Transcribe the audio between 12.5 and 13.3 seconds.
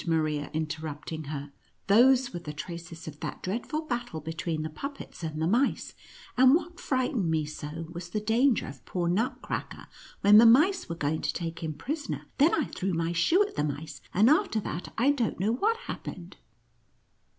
I threw my